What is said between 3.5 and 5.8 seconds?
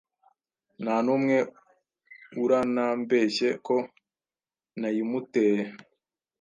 ko nayimuteye